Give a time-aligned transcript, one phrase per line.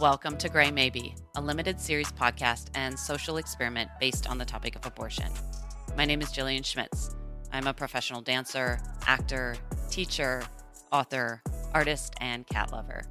[0.00, 4.76] Welcome to Gray Maybe, a limited series podcast and social experiment based on the topic
[4.76, 5.26] of abortion.
[5.96, 7.16] My name is Jillian Schmitz.
[7.52, 8.78] I'm a professional dancer,
[9.08, 9.56] actor,
[9.90, 10.44] teacher,
[10.92, 11.42] author,
[11.74, 13.02] artist, and cat lover.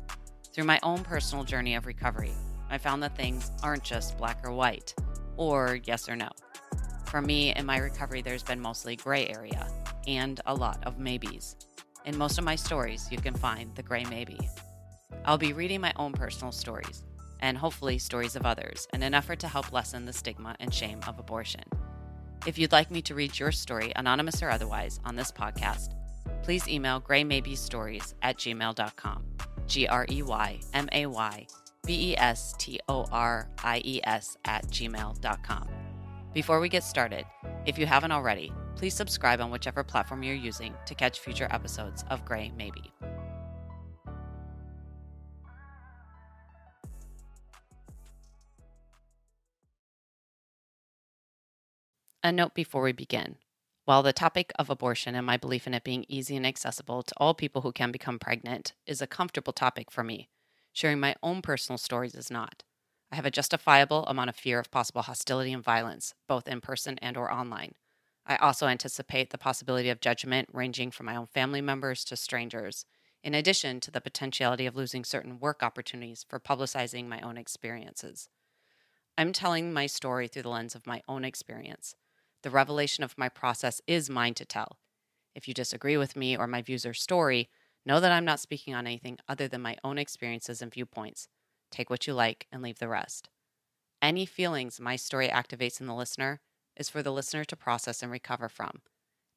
[0.53, 2.31] Through my own personal journey of recovery,
[2.69, 4.95] I found that things aren't just black or white,
[5.35, 6.29] or yes or no.
[7.07, 9.67] For me, in my recovery, there's been mostly gray area
[10.07, 11.57] and a lot of maybes.
[12.05, 14.39] In most of my stories, you can find the gray maybe.
[15.27, 17.03] I'll be reading my own personal stories
[17.41, 21.01] and hopefully stories of others in an effort to help lessen the stigma and shame
[21.05, 21.65] of abortion.
[22.45, 25.95] If you'd like me to read your story, anonymous or otherwise, on this podcast,
[26.43, 29.25] please email greymaybestories at gmail.com.
[29.67, 31.47] G R E Y M A Y
[31.85, 35.67] B E S T O R I E S at gmail.com.
[36.33, 37.25] Before we get started,
[37.65, 42.05] if you haven't already, please subscribe on whichever platform you're using to catch future episodes
[42.09, 42.93] of Gray Maybe.
[52.27, 53.37] A note before we begin.
[53.85, 57.13] While the topic of abortion and my belief in it being easy and accessible to
[57.15, 60.27] all people who can become pregnant is a comfortable topic for me,
[60.73, 62.65] sharing my own personal stories is not.
[63.13, 66.97] I have a justifiable amount of fear of possible hostility and violence, both in person
[67.01, 67.75] and or online.
[68.25, 72.83] I also anticipate the possibility of judgment ranging from my own family members to strangers,
[73.23, 78.27] in addition to the potentiality of losing certain work opportunities for publicizing my own experiences.
[79.17, 81.95] I'm telling my story through the lens of my own experience.
[82.47, 84.77] The revelation of my process is mine to tell.
[85.35, 87.49] If you disagree with me or my views or story,
[87.85, 91.27] know that I'm not speaking on anything other than my own experiences and viewpoints.
[91.71, 93.27] Take what you like and leave the rest.
[94.01, 96.39] Any feelings my story activates in the listener
[96.77, 98.81] is for the listener to process and recover from.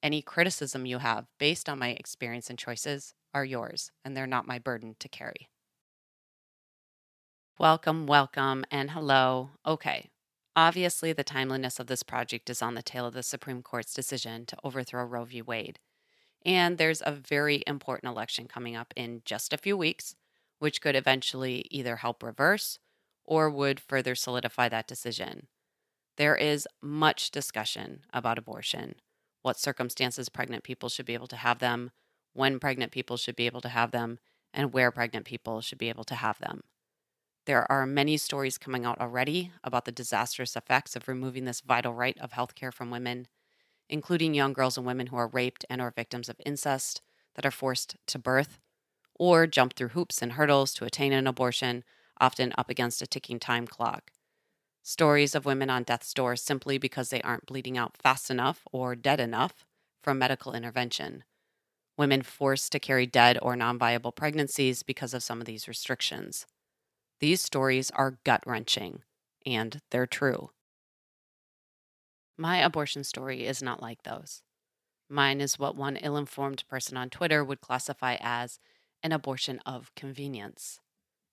[0.04, 4.46] Any criticism you have based on my experience and choices are yours, and they're not
[4.46, 5.48] my burden to carry.
[7.58, 9.50] Welcome, welcome, and hello.
[9.66, 10.10] Okay,
[10.56, 14.44] Obviously, the timeliness of this project is on the tail of the Supreme Court's decision
[14.46, 15.42] to overthrow Roe v.
[15.42, 15.78] Wade.
[16.44, 20.14] And there's a very important election coming up in just a few weeks,
[20.58, 22.78] which could eventually either help reverse
[23.24, 25.46] or would further solidify that decision.
[26.16, 28.96] There is much discussion about abortion,
[29.42, 31.92] what circumstances pregnant people should be able to have them,
[32.32, 34.18] when pregnant people should be able to have them,
[34.52, 36.62] and where pregnant people should be able to have them.
[37.50, 41.92] There are many stories coming out already about the disastrous effects of removing this vital
[41.92, 43.26] right of healthcare from women,
[43.88, 47.02] including young girls and women who are raped and or victims of incest
[47.34, 48.60] that are forced to birth
[49.16, 51.82] or jump through hoops and hurdles to attain an abortion,
[52.20, 54.12] often up against a ticking time clock.
[54.84, 58.94] Stories of women on death's door simply because they aren't bleeding out fast enough or
[58.94, 59.66] dead enough
[60.04, 61.24] from medical intervention.
[61.98, 66.46] Women forced to carry dead or non viable pregnancies because of some of these restrictions.
[67.20, 69.04] These stories are gut wrenching,
[69.46, 70.50] and they're true.
[72.36, 74.42] My abortion story is not like those.
[75.08, 78.58] Mine is what one ill informed person on Twitter would classify as
[79.02, 80.80] an abortion of convenience,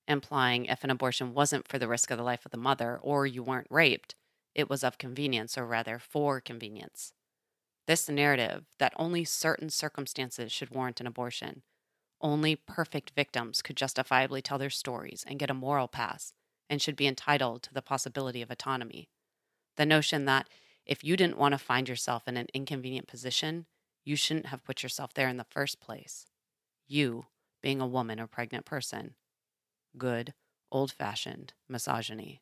[0.08, 3.25] implying if an abortion wasn't for the risk of the life of the mother or
[3.25, 4.16] you weren't raped,
[4.56, 7.14] it was of convenience, or rather for convenience.
[7.88, 11.64] This narrative that only certain circumstances should warrant an abortion
[12.22, 16.33] only perfect victims could justifiably tell their stories and get a moral pass
[16.69, 19.09] and should be entitled to the possibility of autonomy.
[19.75, 20.47] The notion that
[20.85, 23.66] if you didn't want to find yourself in an inconvenient position,
[24.03, 26.25] you shouldn't have put yourself there in the first place.
[26.88, 27.25] You,
[27.61, 29.16] being a woman or pregnant person.
[29.97, 30.33] Good,
[30.72, 32.41] old fashioned misogyny.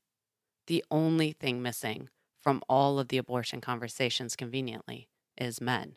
[0.68, 2.10] The only thing missing
[2.42, 5.96] from all of the abortion conversations, conveniently, is men.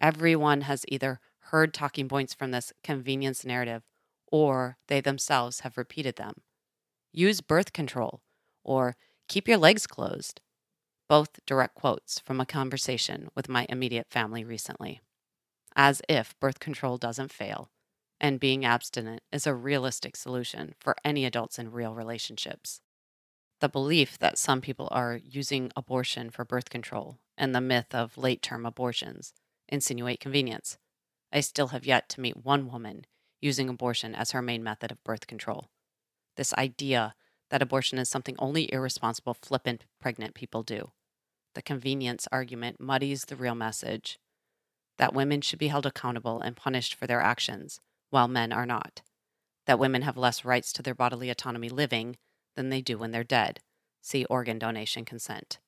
[0.00, 3.82] Everyone has either heard talking points from this convenience narrative,
[4.26, 6.42] or they themselves have repeated them.
[7.12, 8.22] Use birth control,
[8.64, 8.96] or
[9.28, 10.40] keep your legs closed.
[11.08, 15.00] Both direct quotes from a conversation with my immediate family recently.
[15.76, 17.70] As if birth control doesn't fail,
[18.20, 22.80] and being abstinent is a realistic solution for any adults in real relationships.
[23.60, 28.18] The belief that some people are using abortion for birth control and the myth of
[28.18, 29.34] late term abortions
[29.68, 30.78] insinuate convenience.
[31.32, 33.06] I still have yet to meet one woman
[33.40, 35.70] using abortion as her main method of birth control.
[36.36, 37.14] This idea
[37.50, 40.92] that abortion is something only irresponsible, flippant, pregnant people do.
[41.54, 44.18] The convenience argument muddies the real message
[44.98, 47.80] that women should be held accountable and punished for their actions,
[48.10, 49.02] while men are not.
[49.66, 52.16] That women have less rights to their bodily autonomy living
[52.56, 53.60] than they do when they're dead.
[54.00, 55.58] See organ donation consent.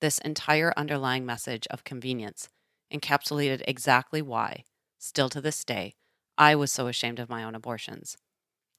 [0.00, 2.48] This entire underlying message of convenience
[2.92, 4.64] encapsulated exactly why,
[5.00, 5.94] still to this day,
[6.38, 8.16] I was so ashamed of my own abortions.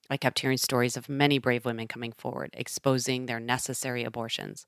[0.09, 4.65] I kept hearing stories of many brave women coming forward, exposing their necessary abortions.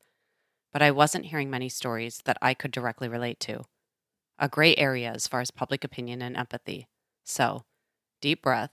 [0.72, 3.64] But I wasn't hearing many stories that I could directly relate to.
[4.40, 6.88] A gray area as far as public opinion and empathy.
[7.24, 7.64] So,
[8.20, 8.72] deep breath.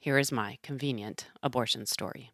[0.00, 2.32] Here is my convenient abortion story.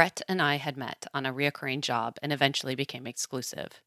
[0.00, 3.82] Brett and I had met on a reoccurring job and eventually became exclusive.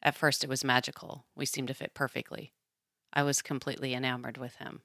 [0.00, 1.26] At first, it was magical.
[1.34, 2.52] We seemed to fit perfectly.
[3.12, 4.82] I was completely enamored with him.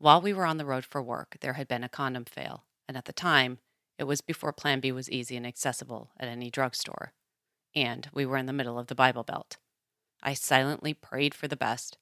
[0.00, 2.96] While we were on the road for work, there had been a condom fail, and
[2.96, 3.60] at the time,
[3.96, 7.12] it was before Plan B was easy and accessible at any drugstore.
[7.72, 9.58] And we were in the middle of the Bible Belt.
[10.24, 11.98] I silently prayed for the best,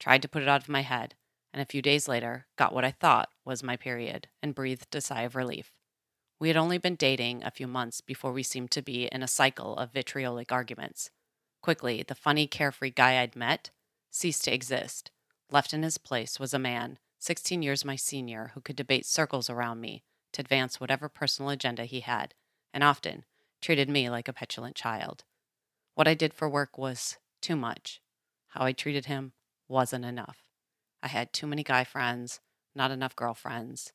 [0.00, 1.14] tried to put it out of my head,
[1.52, 5.02] and a few days later got what I thought was my period and breathed a
[5.02, 5.73] sigh of relief.
[6.44, 9.26] We had only been dating a few months before we seemed to be in a
[9.26, 11.08] cycle of vitriolic arguments.
[11.62, 13.70] Quickly, the funny, carefree guy I'd met
[14.10, 15.10] ceased to exist.
[15.50, 19.48] Left in his place was a man, 16 years my senior, who could debate circles
[19.48, 20.02] around me
[20.32, 22.34] to advance whatever personal agenda he had,
[22.74, 23.24] and often
[23.62, 25.24] treated me like a petulant child.
[25.94, 28.02] What I did for work was too much.
[28.48, 29.32] How I treated him
[29.66, 30.50] wasn't enough.
[31.02, 32.40] I had too many guy friends,
[32.74, 33.94] not enough girlfriends.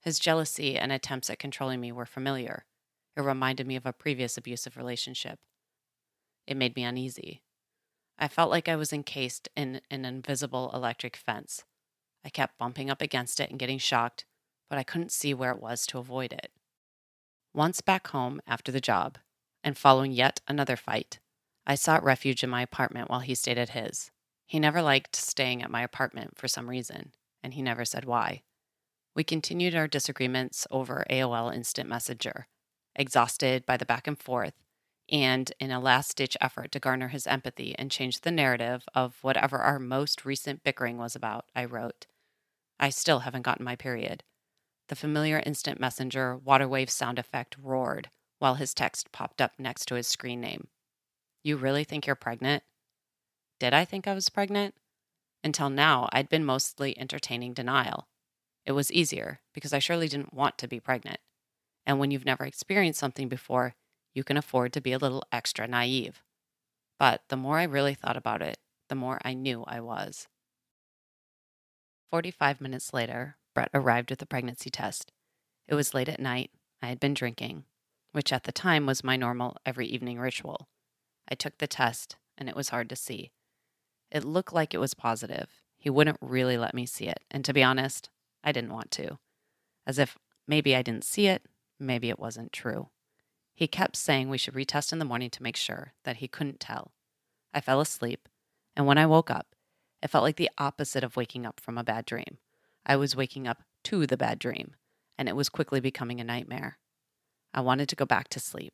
[0.00, 2.64] His jealousy and attempts at controlling me were familiar.
[3.16, 5.38] It reminded me of a previous abusive relationship.
[6.46, 7.42] It made me uneasy.
[8.18, 11.64] I felt like I was encased in an invisible electric fence.
[12.24, 14.24] I kept bumping up against it and getting shocked,
[14.68, 16.50] but I couldn't see where it was to avoid it.
[17.54, 19.18] Once back home after the job,
[19.64, 21.18] and following yet another fight,
[21.66, 24.10] I sought refuge in my apartment while he stayed at his.
[24.46, 27.12] He never liked staying at my apartment for some reason,
[27.42, 28.42] and he never said why.
[29.14, 32.46] We continued our disagreements over AOL Instant Messenger.
[32.96, 34.54] Exhausted by the back and forth,
[35.10, 39.22] and in a last ditch effort to garner his empathy and change the narrative of
[39.22, 42.06] whatever our most recent bickering was about, I wrote,
[42.78, 44.22] I still haven't gotten my period.
[44.88, 49.86] The familiar instant messenger water wave sound effect roared while his text popped up next
[49.86, 50.68] to his screen name.
[51.42, 52.64] You really think you're pregnant?
[53.58, 54.74] Did I think I was pregnant?
[55.44, 58.08] Until now, I'd been mostly entertaining denial.
[58.64, 61.18] It was easier because I surely didn't want to be pregnant.
[61.86, 63.74] And when you've never experienced something before,
[64.14, 66.22] you can afford to be a little extra naive.
[66.98, 68.58] But the more I really thought about it,
[68.88, 70.28] the more I knew I was.
[72.10, 75.12] 45 minutes later, Brett arrived with the pregnancy test.
[75.68, 76.50] It was late at night.
[76.82, 77.64] I had been drinking,
[78.12, 80.68] which at the time was my normal every evening ritual.
[81.30, 83.30] I took the test, and it was hard to see.
[84.10, 85.62] It looked like it was positive.
[85.78, 88.10] He wouldn't really let me see it, and to be honest,
[88.42, 89.18] I didn't want to.
[89.86, 91.42] As if maybe I didn't see it,
[91.78, 92.88] maybe it wasn't true.
[93.54, 96.60] He kept saying we should retest in the morning to make sure that he couldn't
[96.60, 96.92] tell.
[97.52, 98.28] I fell asleep,
[98.76, 99.54] and when I woke up,
[100.02, 102.38] it felt like the opposite of waking up from a bad dream.
[102.86, 104.76] I was waking up to the bad dream,
[105.18, 106.78] and it was quickly becoming a nightmare.
[107.52, 108.72] I wanted to go back to sleep.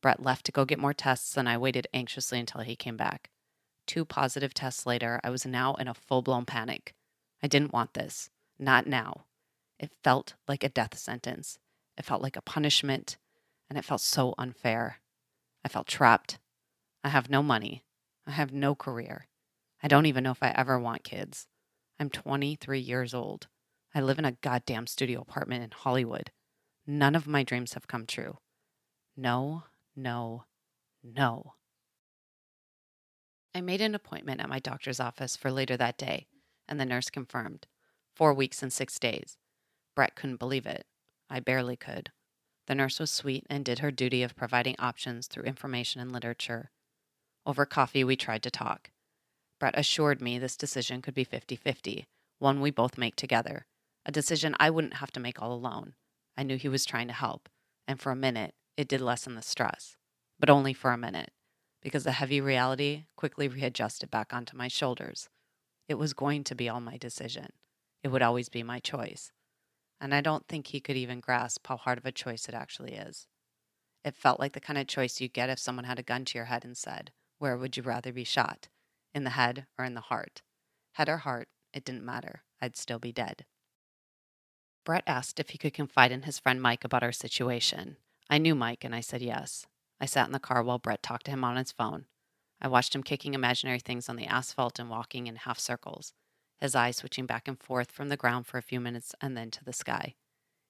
[0.00, 3.30] Brett left to go get more tests, and I waited anxiously until he came back.
[3.86, 6.94] Two positive tests later, I was now in a full blown panic.
[7.42, 8.30] I didn't want this.
[8.60, 9.24] Not now.
[9.78, 11.58] It felt like a death sentence.
[11.96, 13.16] It felt like a punishment,
[13.70, 15.00] and it felt so unfair.
[15.64, 16.38] I felt trapped.
[17.02, 17.84] I have no money.
[18.26, 19.28] I have no career.
[19.82, 21.46] I don't even know if I ever want kids.
[21.98, 23.48] I'm 23 years old.
[23.94, 26.30] I live in a goddamn studio apartment in Hollywood.
[26.86, 28.36] None of my dreams have come true.
[29.16, 29.64] No,
[29.96, 30.44] no,
[31.02, 31.54] no.
[33.54, 36.26] I made an appointment at my doctor's office for later that day,
[36.68, 37.66] and the nurse confirmed
[38.20, 39.38] four weeks and six days.
[39.96, 40.84] Brett couldn't believe it.
[41.30, 42.10] I barely could.
[42.66, 46.70] The nurse was sweet and did her duty of providing options through information and literature.
[47.46, 48.90] Over coffee, we tried to talk.
[49.58, 52.04] Brett assured me this decision could be 50 50,
[52.38, 53.64] one we both make together,
[54.04, 55.94] a decision I wouldn't have to make all alone.
[56.36, 57.48] I knew he was trying to help,
[57.88, 59.96] and for a minute, it did lessen the stress.
[60.38, 61.30] But only for a minute,
[61.80, 65.30] because the heavy reality quickly readjusted back onto my shoulders.
[65.88, 67.54] It was going to be all my decision.
[68.02, 69.32] It would always be my choice.
[70.00, 72.94] And I don't think he could even grasp how hard of a choice it actually
[72.94, 73.26] is.
[74.04, 76.38] It felt like the kind of choice you'd get if someone had a gun to
[76.38, 78.68] your head and said, Where would you rather be shot?
[79.14, 80.42] In the head or in the heart?
[80.92, 82.42] Head or heart, it didn't matter.
[82.62, 83.44] I'd still be dead.
[84.84, 87.96] Brett asked if he could confide in his friend Mike about our situation.
[88.30, 89.66] I knew Mike, and I said yes.
[90.00, 92.06] I sat in the car while Brett talked to him on his phone.
[92.60, 96.14] I watched him kicking imaginary things on the asphalt and walking in half circles.
[96.60, 99.50] His eyes switching back and forth from the ground for a few minutes and then
[99.50, 100.14] to the sky.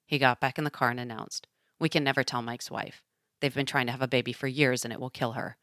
[0.05, 1.47] He got back in the car and announced,
[1.79, 3.03] We can never tell Mike's wife.
[3.39, 5.57] They've been trying to have a baby for years and it will kill her.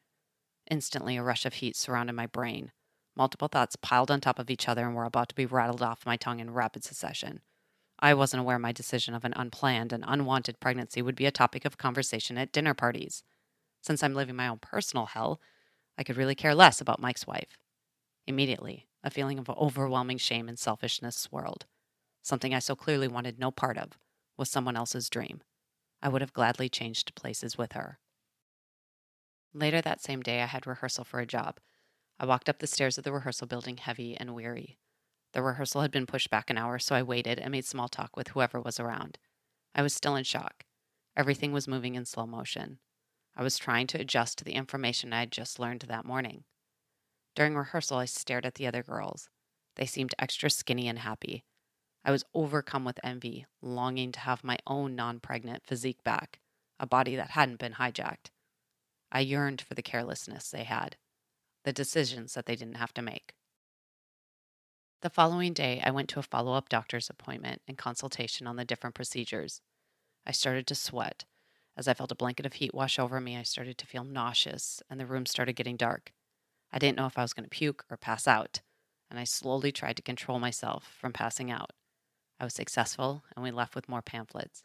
[0.70, 2.72] Instantly, a rush of heat surrounded my brain.
[3.16, 6.06] Multiple thoughts piled on top of each other and were about to be rattled off
[6.06, 7.40] my tongue in rapid succession.
[8.00, 11.64] I wasn't aware my decision of an unplanned and unwanted pregnancy would be a topic
[11.64, 13.24] of conversation at dinner parties.
[13.82, 15.40] Since I'm living my own personal hell,
[15.96, 17.58] I could really care less about Mike's wife.
[18.26, 21.64] Immediately, a feeling of overwhelming shame and selfishness swirled.
[22.22, 23.98] Something I so clearly wanted no part of
[24.36, 25.40] was someone else's dream.
[26.02, 27.98] I would have gladly changed places with her.
[29.54, 31.58] Later that same day, I had rehearsal for a job.
[32.20, 34.78] I walked up the stairs of the rehearsal building heavy and weary.
[35.32, 38.14] The rehearsal had been pushed back an hour, so I waited and made small talk
[38.14, 39.16] with whoever was around.
[39.74, 40.64] I was still in shock.
[41.16, 42.78] Everything was moving in slow motion.
[43.34, 46.44] I was trying to adjust to the information I had just learned that morning.
[47.38, 49.28] During rehearsal, I stared at the other girls.
[49.76, 51.44] They seemed extra skinny and happy.
[52.04, 56.40] I was overcome with envy, longing to have my own non pregnant physique back,
[56.80, 58.32] a body that hadn't been hijacked.
[59.12, 60.96] I yearned for the carelessness they had,
[61.62, 63.36] the decisions that they didn't have to make.
[65.02, 68.64] The following day, I went to a follow up doctor's appointment and consultation on the
[68.64, 69.60] different procedures.
[70.26, 71.24] I started to sweat.
[71.76, 74.82] As I felt a blanket of heat wash over me, I started to feel nauseous,
[74.90, 76.12] and the room started getting dark.
[76.72, 78.60] I didn't know if I was going to puke or pass out,
[79.10, 81.72] and I slowly tried to control myself from passing out.
[82.38, 84.62] I was successful, and we left with more pamphlets.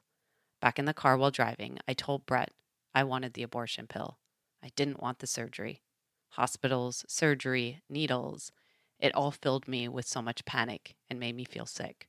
[0.62, 2.52] Back in the car while driving, I told Brett
[2.94, 4.20] I wanted the abortion pill.
[4.64, 5.82] I didn't want the surgery.
[6.30, 8.52] Hospitals, surgery, needles,
[9.00, 12.08] it all filled me with so much panic and made me feel sick.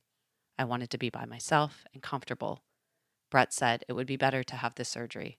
[0.57, 2.63] I wanted to be by myself and comfortable.
[3.29, 5.37] Brett said it would be better to have the surgery.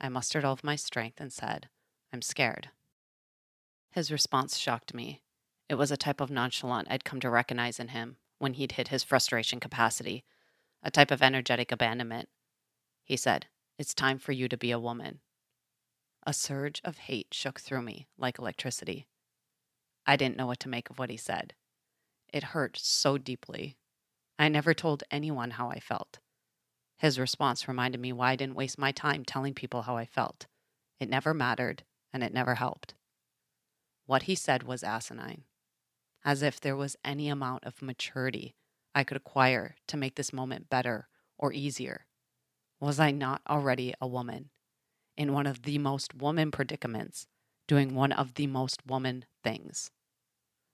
[0.00, 1.68] I mustered all of my strength and said,
[2.12, 2.70] I'm scared.
[3.92, 5.22] His response shocked me.
[5.68, 8.88] It was a type of nonchalance I'd come to recognize in him when he'd hit
[8.88, 10.24] his frustration capacity,
[10.82, 12.28] a type of energetic abandonment.
[13.04, 13.46] He said,
[13.78, 15.20] It's time for you to be a woman.
[16.26, 19.06] A surge of hate shook through me like electricity.
[20.06, 21.52] I didn't know what to make of what he said.
[22.32, 23.76] It hurt so deeply.
[24.38, 26.18] I never told anyone how I felt.
[26.96, 30.46] His response reminded me why I didn't waste my time telling people how I felt.
[30.98, 32.94] It never mattered, and it never helped.
[34.12, 35.44] What he said was asinine,
[36.22, 38.54] as if there was any amount of maturity
[38.94, 42.04] I could acquire to make this moment better or easier.
[42.78, 44.50] Was I not already a woman
[45.16, 47.26] in one of the most woman predicaments
[47.66, 49.90] doing one of the most woman things,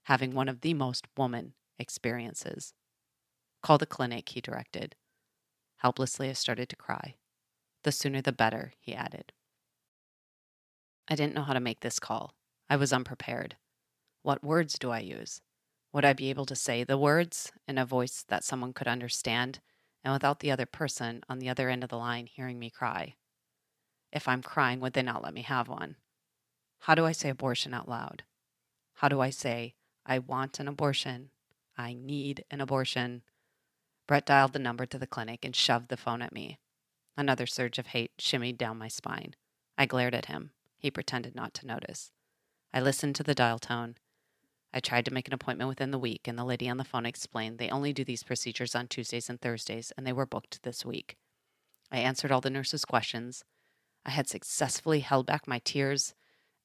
[0.03, 2.73] having one of the most woman experiences.
[3.63, 4.97] Call the clinic, he directed.
[5.77, 7.15] Helplessly, I started to cry.
[7.83, 9.31] The sooner the better, he added.
[11.07, 12.33] I didn't know how to make this call.
[12.69, 13.55] I was unprepared.
[14.21, 15.41] What words do I use?
[15.91, 19.59] Would I be able to say the words in a voice that someone could understand
[20.03, 23.15] and without the other person on the other end of the line hearing me cry?
[24.11, 25.95] If I'm crying, would they not let me have one?
[26.81, 28.23] How do I say abortion out loud?
[28.95, 31.31] How do I say, I want an abortion?
[31.77, 33.23] I need an abortion.
[34.07, 36.59] Brett dialed the number to the clinic and shoved the phone at me.
[37.17, 39.35] Another surge of hate shimmied down my spine.
[39.77, 40.51] I glared at him.
[40.77, 42.11] He pretended not to notice.
[42.73, 43.95] I listened to the dial tone.
[44.73, 47.05] I tried to make an appointment within the week, and the lady on the phone
[47.05, 50.85] explained they only do these procedures on Tuesdays and Thursdays, and they were booked this
[50.85, 51.17] week.
[51.91, 53.43] I answered all the nurse's questions.
[54.05, 56.13] I had successfully held back my tears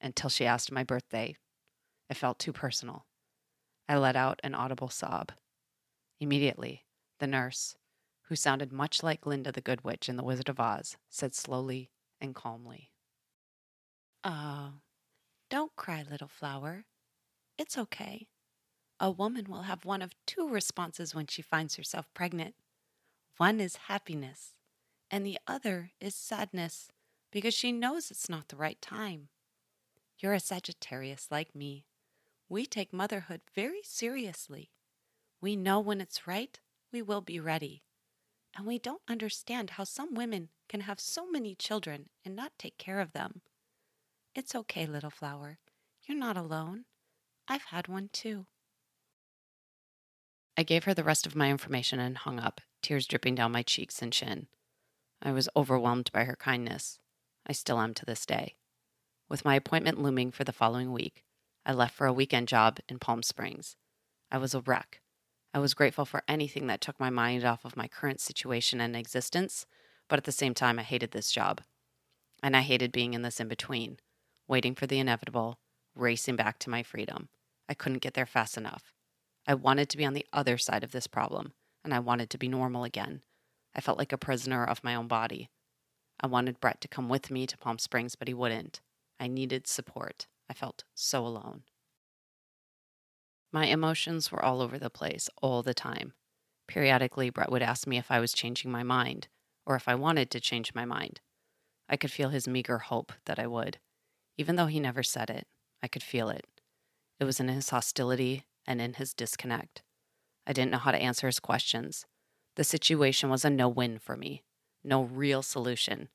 [0.01, 1.37] until she asked my birthday.
[2.11, 3.07] It felt too personal.
[3.89, 5.33] I let out an audible sob.
[6.21, 6.85] Immediately,
[7.19, 7.77] the nurse,
[8.29, 11.91] who sounded much like Glinda the Good Witch in The Wizard of Oz, said slowly
[12.21, 12.91] and calmly,
[14.23, 14.75] Oh,
[15.55, 16.85] don't cry, little flower.
[17.57, 18.27] It's okay.
[18.99, 22.57] A woman will have one of two responses when she finds herself pregnant.
[23.37, 24.55] One is happiness,
[25.13, 26.89] and the other is sadness
[27.31, 29.29] because she knows it's not the right time.
[30.19, 31.87] You're a Sagittarius like me.
[32.49, 34.73] We take motherhood very seriously.
[35.41, 36.59] We know when it's right,
[36.93, 37.85] we will be ready.
[38.57, 42.77] And we don't understand how some women can have so many children and not take
[42.77, 43.43] care of them.
[44.35, 45.59] It's okay, little flower.
[46.03, 46.87] You're not alone.
[47.47, 48.47] I've had one too.
[50.57, 53.63] I gave her the rest of my information and hung up, tears dripping down my
[53.63, 54.49] cheeks and chin.
[55.23, 56.99] I was overwhelmed by her kindness.
[57.47, 58.57] I still am to this day.
[59.29, 61.25] With my appointment looming for the following week,
[61.65, 63.77] I left for a weekend job in Palm Springs.
[64.31, 65.01] I was a wreck.
[65.53, 68.97] I was grateful for anything that took my mind off of my current situation and
[68.97, 69.65] existence,
[70.09, 71.61] but at the same time, I hated this job.
[72.43, 73.99] And I hated being in this in between,
[74.49, 75.59] waiting for the inevitable,
[75.95, 77.29] racing back to my freedom.
[77.69, 78.93] I couldn't get there fast enough.
[79.47, 81.53] I wanted to be on the other side of this problem,
[81.85, 83.23] and I wanted to be normal again.
[83.75, 85.51] I felt like a prisoner of my own body.
[86.21, 88.81] I wanted Brett to come with me to Palm Springs, but he wouldn't.
[89.19, 90.27] I needed support.
[90.49, 91.63] I felt so alone.
[93.53, 96.13] My emotions were all over the place all the time.
[96.67, 99.29] Periodically, Brett would ask me if I was changing my mind,
[99.67, 101.21] or if I wanted to change my mind.
[101.89, 103.79] I could feel his meager hope that I would.
[104.37, 105.47] Even though he never said it,
[105.83, 106.47] I could feel it.
[107.21, 109.83] It was in his hostility and in his disconnect.
[110.47, 112.07] I didn't know how to answer his questions.
[112.57, 114.43] The situation was a no win for me,
[114.83, 116.09] no real solution.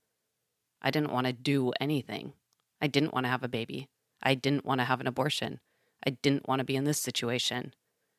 [0.81, 2.33] I didn't want to do anything.
[2.81, 3.89] I didn't want to have a baby.
[4.21, 5.59] I didn't want to have an abortion.
[6.05, 7.73] I didn't want to be in this situation.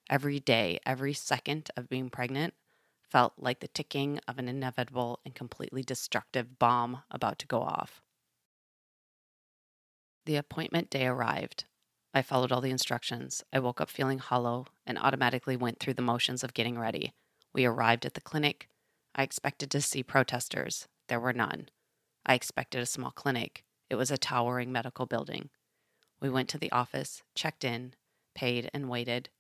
[0.09, 2.55] Every day, every second of being pregnant
[3.01, 8.03] felt like the ticking of an inevitable and completely destructive bomb about to go off.
[10.31, 11.65] The appointment day arrived.
[12.15, 13.43] I followed all the instructions.
[13.53, 17.15] I woke up feeling hollow and automatically went through the motions of getting ready.
[17.53, 18.69] We arrived at the clinic.
[19.13, 20.87] I expected to see protesters.
[21.09, 21.69] There were none.
[22.25, 23.65] I expected a small clinic.
[23.89, 25.51] It was a towering medical building.
[26.21, 27.95] We went to the office, checked in,
[28.33, 29.31] paid, and waited.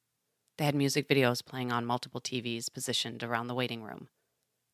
[0.58, 4.08] They had music videos playing on multiple TVs positioned around the waiting room.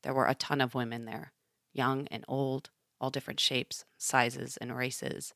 [0.03, 1.35] There were a ton of women there,
[1.75, 2.71] young and old,
[3.03, 5.35] all different shapes, sizes, and races,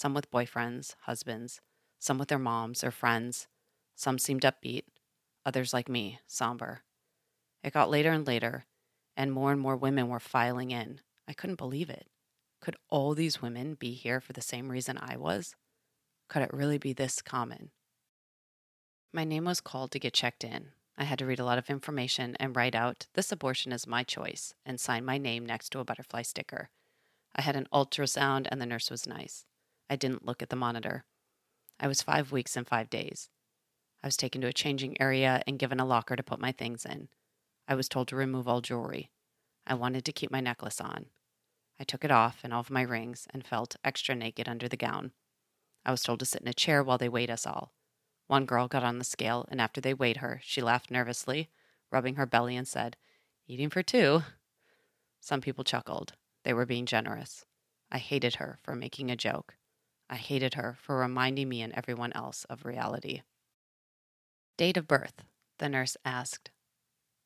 [0.00, 1.60] some with boyfriends, husbands,
[1.98, 3.48] some with their moms or friends.
[3.94, 4.84] Some seemed upbeat,
[5.44, 6.84] others like me, somber.
[7.62, 8.64] It got later and later,
[9.14, 11.00] and more and more women were filing in.
[11.28, 12.06] I couldn't believe it.
[12.62, 15.54] Could all these women be here for the same reason I was?
[16.30, 17.70] Could it really be this common?
[19.12, 20.68] My name was called to get checked in.
[20.96, 24.02] I had to read a lot of information and write out, This abortion is my
[24.02, 26.70] choice, and sign my name next to a butterfly sticker.
[27.36, 29.44] I had an ultrasound, and the nurse was nice.
[29.90, 31.04] I didn't look at the monitor.
[31.80, 33.28] I was five weeks and five days.
[34.04, 36.86] I was taken to a changing area and given a locker to put my things
[36.86, 37.08] in.
[37.66, 39.10] I was told to remove all jewelry.
[39.66, 41.06] I wanted to keep my necklace on.
[41.80, 44.76] I took it off and all of my rings and felt extra naked under the
[44.76, 45.10] gown.
[45.84, 47.72] I was told to sit in a chair while they weighed us all.
[48.28, 51.48] One girl got on the scale, and after they weighed her, she laughed nervously,
[51.90, 52.96] rubbing her belly, and said,
[53.48, 54.22] Eating for two.
[55.20, 56.12] Some people chuckled.
[56.44, 57.44] They were being generous.
[57.90, 59.56] I hated her for making a joke.
[60.10, 63.22] I hated her for reminding me and everyone else of reality.
[64.58, 65.22] Date of birth,
[65.58, 66.50] the nurse asked.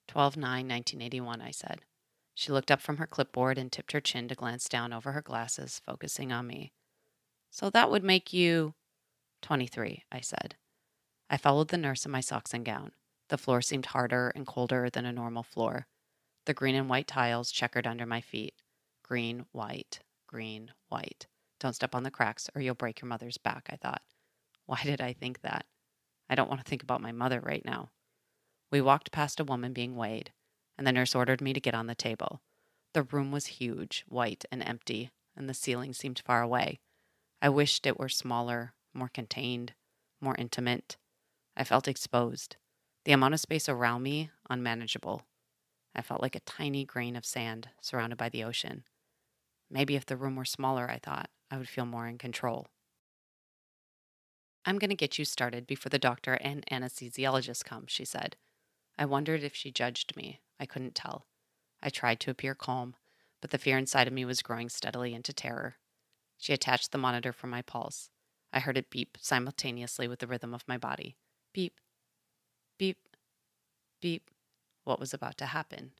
[0.08, 1.80] 12 9 1981, I said.
[2.34, 5.22] She looked up from her clipboard and tipped her chin to glance down over her
[5.22, 6.72] glasses, focusing on me.
[7.50, 8.74] So that would make you
[9.40, 10.56] 23, I said.
[11.30, 12.92] I followed the nurse in my socks and gown.
[13.30, 15.86] The floor seemed harder and colder than a normal floor.
[16.44, 18.54] The green and white tiles checkered under my feet.
[19.02, 21.26] Green, white, green, white.
[21.60, 24.02] Don't step on the cracks or you'll break your mother's back, I thought.
[24.66, 25.66] Why did I think that?
[26.28, 27.90] I don't want to think about my mother right now.
[28.70, 30.32] We walked past a woman being weighed,
[30.76, 32.40] and the nurse ordered me to get on the table.
[32.92, 36.80] The room was huge, white, and empty, and the ceiling seemed far away.
[37.42, 39.74] I wished it were smaller, more contained,
[40.20, 40.96] more intimate.
[41.56, 42.56] I felt exposed.
[43.04, 45.22] The amount of space around me, unmanageable.
[45.94, 48.84] I felt like a tiny grain of sand surrounded by the ocean.
[49.70, 52.66] Maybe if the room were smaller, I thought, I would feel more in control.
[54.66, 58.36] I'm going to get you started before the doctor and anesthesiologist come, she said.
[58.98, 60.40] I wondered if she judged me.
[60.58, 61.26] I couldn't tell.
[61.82, 62.94] I tried to appear calm,
[63.42, 65.76] but the fear inside of me was growing steadily into terror.
[66.38, 68.10] She attached the monitor for my pulse.
[68.52, 71.16] I heard it beep simultaneously with the rhythm of my body.
[71.52, 71.80] Beep,
[72.78, 72.98] beep,
[74.00, 74.30] beep.
[74.84, 75.92] What was about to happen?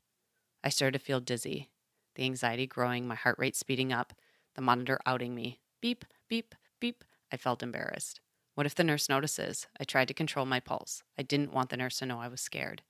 [0.63, 1.71] I started to feel dizzy,
[2.15, 4.15] the anxiety growing, my heart rate speeding up,
[4.55, 5.61] the monitor outing me.
[5.81, 7.05] Beep, beep, beep.
[7.33, 8.21] I felt embarrassed.
[8.55, 9.67] What if the nurse notices?
[9.81, 11.03] I tried to control my pulse.
[11.19, 12.83] I didn't want the nurse to know I was scared.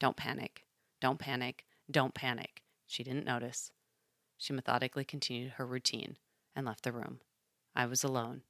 [0.00, 0.64] Don't panic.
[1.00, 1.64] Don't panic.
[1.90, 2.62] Don't panic.
[2.86, 3.70] She didn't notice.
[4.36, 6.16] She methodically continued her routine
[6.56, 7.20] and left the room.
[7.76, 8.42] I was alone.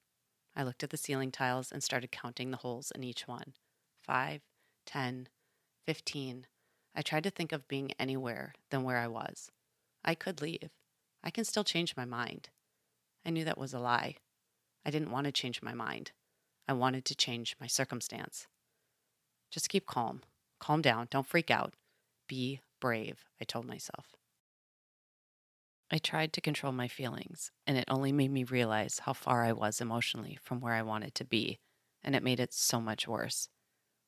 [0.56, 3.54] I looked at the ceiling tiles and started counting the holes in each one.
[4.02, 4.40] Five,
[4.86, 5.28] ten,
[5.84, 6.46] fifteen.
[6.94, 9.50] I tried to think of being anywhere than where I was.
[10.04, 10.70] I could leave.
[11.22, 12.48] I can still change my mind.
[13.24, 14.16] I knew that was a lie.
[14.84, 16.12] I didn't want to change my mind.
[16.68, 18.46] I wanted to change my circumstance.
[19.50, 20.22] Just keep calm.
[20.58, 21.08] Calm down.
[21.10, 21.74] Don't freak out.
[22.28, 24.16] Be brave, I told myself.
[25.90, 29.52] I tried to control my feelings, and it only made me realize how far I
[29.52, 31.58] was emotionally from where I wanted to be,
[32.02, 33.50] and it made it so much worse.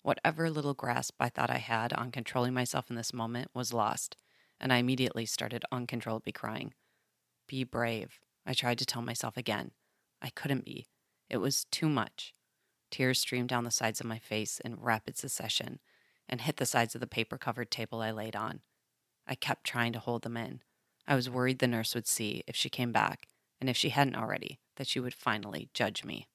[0.01, 4.17] Whatever little grasp I thought I had on controlling myself in this moment was lost,
[4.59, 6.73] and I immediately started uncontrollably crying.
[7.47, 9.73] Be brave, I tried to tell myself again.
[10.21, 10.87] I couldn't be.
[11.31, 12.35] It was too much.
[12.91, 15.81] Tears streamed down the sides of my face in rapid succession,
[16.29, 18.61] and hit the sides of the paper covered table I laid on.
[19.27, 20.61] I kept trying to hold them in.
[21.07, 23.29] I was worried the nurse would see if she came back,
[23.61, 26.29] and if she hadn't already, that she would finally judge me.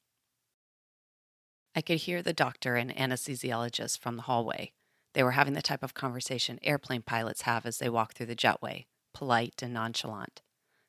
[1.74, 4.72] I could hear the doctor and anesthesiologist from the hallway.
[5.14, 8.36] They were having the type of conversation airplane pilots have as they walk through the
[8.36, 10.42] jetway, polite and nonchalant.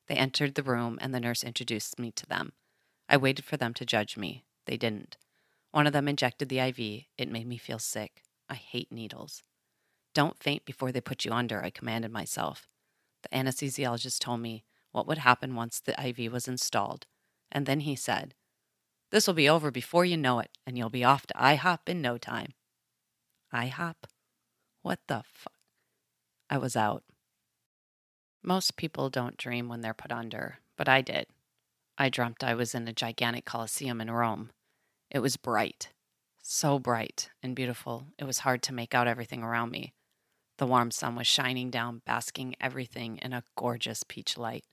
[0.08, 2.52] They entered the room, and the nurse introduced me to them.
[3.08, 4.44] I waited for them to judge me.
[4.66, 5.16] They didn't.
[5.70, 7.06] One of them injected the IV.
[7.18, 8.22] It made me feel sick.
[8.48, 9.42] I hate needles.
[10.14, 12.68] Don't faint before they put you under, I commanded myself.
[13.22, 17.06] The anesthesiologist told me what would happen once the IV was installed,
[17.50, 18.34] and then he said,
[19.10, 22.02] This will be over before you know it, and you'll be off to IHOP in
[22.02, 22.52] no time.
[23.54, 23.94] IHOP?
[24.82, 25.52] What the fuck?
[26.50, 27.04] I was out.
[28.42, 31.26] Most people don't dream when they're put under, but I did.
[31.96, 34.50] I dreamt I was in a gigantic coliseum in Rome.
[35.10, 35.90] It was bright,
[36.42, 39.92] so bright and beautiful, it was hard to make out everything around me.
[40.58, 44.64] The warm sun was shining down, basking everything in a gorgeous peach light.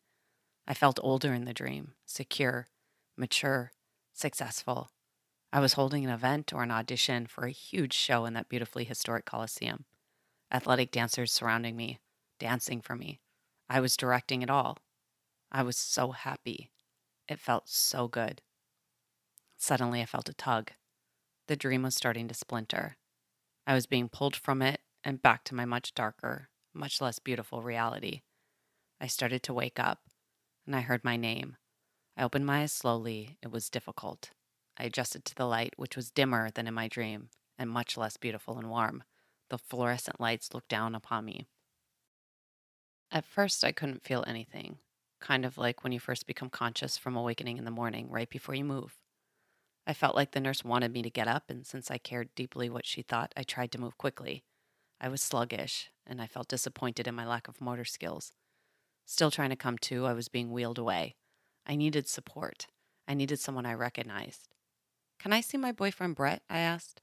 [0.67, 2.67] I felt older in the dream, secure,
[3.15, 3.71] mature,
[4.13, 4.89] successful.
[5.53, 8.83] I was holding an event or an audition for a huge show in that beautifully
[8.83, 9.85] historic Coliseum.
[10.51, 11.99] Athletic dancers surrounding me,
[12.39, 13.19] dancing for me.
[13.69, 14.77] I was directing it all.
[15.51, 16.71] I was so happy.
[17.27, 18.41] It felt so good.
[19.57, 20.71] Suddenly, I felt a tug.
[21.47, 22.97] The dream was starting to splinter.
[23.67, 27.61] I was being pulled from it and back to my much darker, much less beautiful
[27.61, 28.21] reality.
[28.99, 29.99] I started to wake up,
[30.65, 31.57] and I heard my name.
[32.17, 33.37] I opened my eyes slowly.
[33.41, 34.31] It was difficult.
[34.77, 38.17] I adjusted to the light, which was dimmer than in my dream and much less
[38.17, 39.03] beautiful and warm.
[39.49, 41.47] The fluorescent lights looked down upon me.
[43.11, 44.77] At first, I couldn't feel anything,
[45.19, 48.53] kind of like when you first become conscious from awakening in the morning right before
[48.53, 48.99] you move.
[49.87, 52.69] I felt like the nurse wanted me to get up, and since I cared deeply
[52.69, 54.43] what she thought, I tried to move quickly.
[55.01, 58.33] I was sluggish, and I felt disappointed in my lack of motor skills.
[59.05, 61.15] Still trying to come to, I was being wheeled away.
[61.65, 62.67] I needed support.
[63.07, 64.49] I needed someone I recognized.
[65.17, 66.43] Can I see my boyfriend Brett?
[66.47, 67.01] I asked.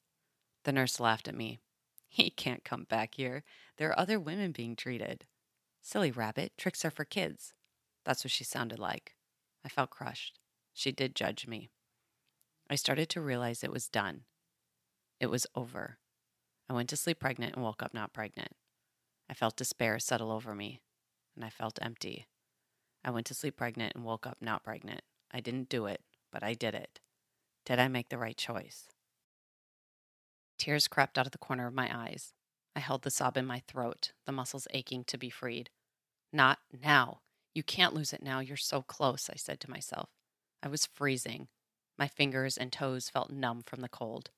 [0.62, 1.58] The nurse laughed at me.
[2.08, 3.42] He can't come back here.
[3.76, 5.26] There are other women being treated.
[5.86, 7.54] Silly rabbit, tricks are for kids.
[8.04, 9.14] That's what she sounded like.
[9.64, 10.40] I felt crushed.
[10.74, 11.70] She did judge me.
[12.68, 14.22] I started to realize it was done.
[15.20, 15.98] It was over.
[16.68, 18.50] I went to sleep pregnant and woke up not pregnant.
[19.30, 20.80] I felt despair settle over me,
[21.36, 22.26] and I felt empty.
[23.04, 25.02] I went to sleep pregnant and woke up not pregnant.
[25.32, 26.00] I didn't do it,
[26.32, 26.98] but I did it.
[27.64, 28.88] Did I make the right choice?
[30.58, 32.32] Tears crept out of the corner of my eyes.
[32.76, 35.70] I held the sob in my throat, the muscles aching to be freed.
[36.30, 37.22] Not now.
[37.54, 38.40] You can't lose it now.
[38.40, 40.10] You're so close, I said to myself.
[40.62, 41.48] I was freezing.
[41.98, 44.30] My fingers and toes felt numb from the cold.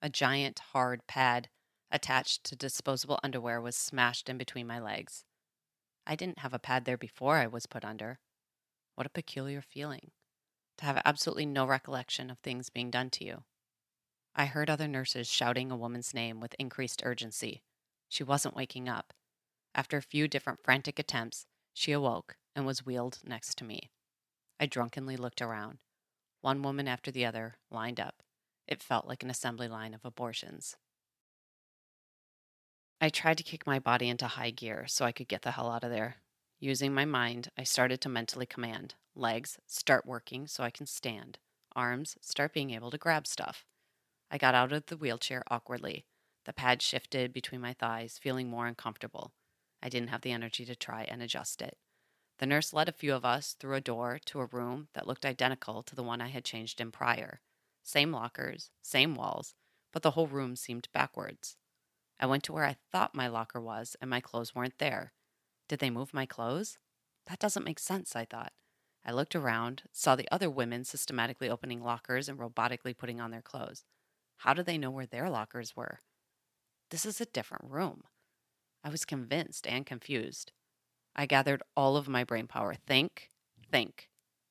[0.00, 1.50] A giant, hard pad
[1.90, 5.24] attached to disposable underwear was smashed in between my legs.
[6.06, 8.20] I didn't have a pad there before I was put under.
[8.94, 10.12] What a peculiar feeling
[10.78, 13.44] to have absolutely no recollection of things being done to you.
[14.38, 17.62] I heard other nurses shouting a woman's name with increased urgency.
[18.06, 19.14] She wasn't waking up.
[19.74, 23.90] After a few different frantic attempts, she awoke and was wheeled next to me.
[24.60, 25.78] I drunkenly looked around
[26.42, 28.22] one woman after the other, lined up.
[28.68, 30.76] It felt like an assembly line of abortions.
[33.00, 35.70] I tried to kick my body into high gear so I could get the hell
[35.70, 36.16] out of there.
[36.60, 41.38] Using my mind, I started to mentally command legs, start working so I can stand,
[41.74, 43.64] arms, start being able to grab stuff.
[44.30, 46.06] I got out of the wheelchair awkwardly.
[46.44, 49.32] The pad shifted between my thighs, feeling more uncomfortable.
[49.82, 51.76] I didn't have the energy to try and adjust it.
[52.38, 55.24] The nurse led a few of us through a door to a room that looked
[55.24, 57.40] identical to the one I had changed in prior.
[57.82, 59.54] Same lockers, same walls,
[59.92, 61.56] but the whole room seemed backwards.
[62.18, 65.12] I went to where I thought my locker was, and my clothes weren't there.
[65.68, 66.78] Did they move my clothes?
[67.26, 68.52] That doesn't make sense, I thought.
[69.04, 73.42] I looked around, saw the other women systematically opening lockers and robotically putting on their
[73.42, 73.84] clothes.
[74.38, 76.00] How do they know where their lockers were?
[76.90, 78.04] This is a different room.
[78.84, 80.52] I was convinced and confused.
[81.14, 82.74] I gathered all of my brain power.
[82.74, 83.30] Think,
[83.70, 84.08] think.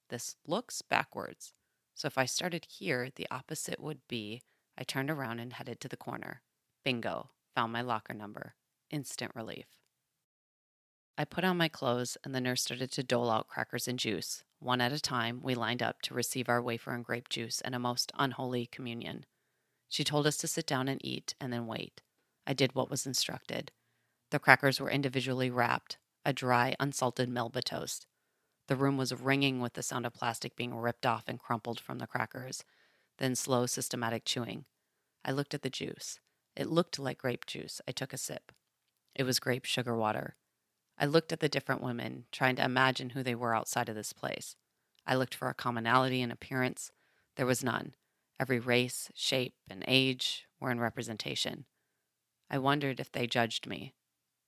[0.09, 1.53] This looks backwards.
[1.93, 4.41] So if I started here, the opposite would be
[4.77, 6.41] I turned around and headed to the corner.
[6.83, 8.55] Bingo, found my locker number.
[8.89, 9.67] Instant relief.
[11.17, 14.43] I put on my clothes, and the nurse started to dole out crackers and juice.
[14.59, 17.73] One at a time, we lined up to receive our wafer and grape juice and
[17.73, 19.25] a most unholy communion.
[19.95, 22.01] She told us to sit down and eat, and then wait.
[22.45, 23.71] I did what was instructed.
[24.29, 28.05] The crackers were individually wrapped, a dry, unsalted Melba toast.
[28.67, 31.99] The room was ringing with the sound of plastic being ripped off and crumpled from
[31.99, 32.65] the crackers,
[33.19, 34.65] then slow, systematic chewing.
[35.23, 36.19] I looked at the juice.
[36.57, 37.79] It looked like grape juice.
[37.87, 38.51] I took a sip.
[39.15, 40.35] It was grape sugar water.
[40.99, 44.11] I looked at the different women, trying to imagine who they were outside of this
[44.11, 44.57] place.
[45.07, 46.91] I looked for a commonality in appearance.
[47.37, 47.93] There was none.
[48.39, 51.65] Every race, shape, and age were in representation.
[52.49, 53.93] I wondered if they judged me.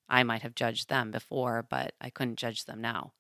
[0.10, 3.14] I might have judged them before, but I couldn't judge them now.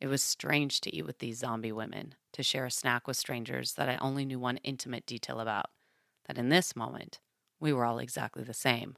[0.00, 3.74] It was strange to eat with these zombie women, to share a snack with strangers
[3.74, 5.70] that I only knew one intimate detail about,
[6.26, 7.20] that in this moment,
[7.60, 8.96] we were all exactly the same.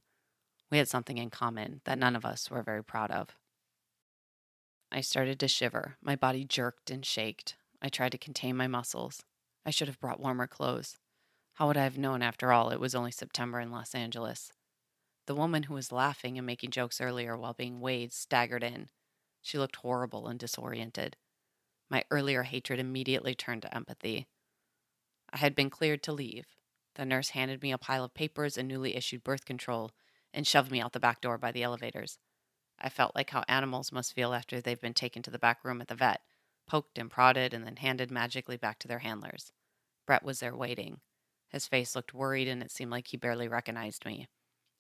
[0.70, 3.37] We had something in common that none of us were very proud of.
[4.90, 5.96] I started to shiver.
[6.02, 7.56] My body jerked and shaked.
[7.82, 9.22] I tried to contain my muscles.
[9.66, 10.96] I should have brought warmer clothes.
[11.55, 14.52] How would I have known, after all, it was only September in Los Angeles?
[15.26, 18.90] The woman who was laughing and making jokes earlier while being weighed staggered in.
[19.42, 21.16] She looked horrible and disoriented.
[21.90, 24.29] My earlier hatred immediately turned to empathy.
[25.33, 26.46] I had been cleared to leave.
[26.94, 29.90] The nurse handed me a pile of papers and newly issued birth control
[30.33, 32.18] and shoved me out the back door by the elevators.
[32.79, 35.81] I felt like how animals must feel after they've been taken to the back room
[35.81, 36.20] at the vet,
[36.66, 39.52] poked and prodded, and then handed magically back to their handlers.
[40.07, 41.00] Brett was there waiting.
[41.48, 44.29] His face looked worried, and it seemed like he barely recognized me.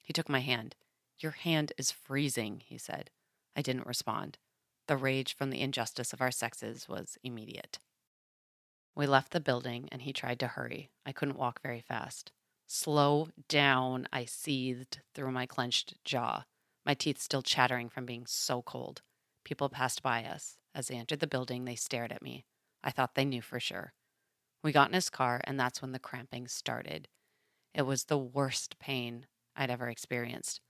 [0.02, 0.76] He took my hand.
[1.18, 3.10] Your hand is freezing, he said.
[3.56, 4.38] I didn't respond.
[4.86, 7.78] The rage from the injustice of our sexes was immediate.
[8.94, 10.90] We left the building, and he tried to hurry.
[11.04, 12.32] I couldn't walk very fast.
[12.66, 16.44] Slow down, I seethed through my clenched jaw,
[16.84, 19.02] my teeth still chattering from being so cold.
[19.44, 20.56] People passed by us.
[20.76, 22.44] As they entered the building, they stared at me.
[22.84, 23.94] I thought they knew for sure.
[24.62, 27.08] We got in his car, and that's when the cramping started.
[27.72, 30.60] It was the worst pain I'd ever experienced.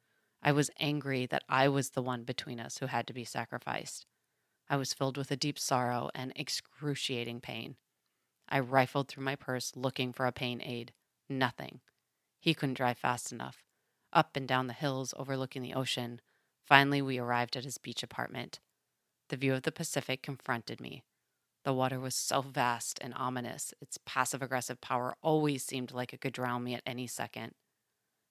[0.41, 4.07] I was angry that I was the one between us who had to be sacrificed.
[4.71, 7.75] I was filled with a deep sorrow and excruciating pain.
[8.49, 10.93] I rifled through my purse looking for a pain aid.
[11.29, 11.81] Nothing.
[12.39, 13.65] He couldn't drive fast enough.
[14.13, 16.21] Up and down the hills overlooking the ocean.
[16.65, 18.61] Finally, we arrived at his beach apartment.
[19.29, 21.03] The view of the Pacific confronted me.
[21.65, 26.21] The water was so vast and ominous, its passive aggressive power always seemed like it
[26.21, 27.55] could drown me at any second.